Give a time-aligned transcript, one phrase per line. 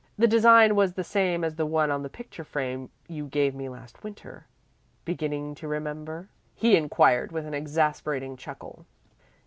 [0.17, 3.69] The design was the same as the one on the picture frame you gave me
[3.69, 4.47] last winter.
[5.05, 8.87] Beginning to remember?" he inquired with an exasperating chuckle.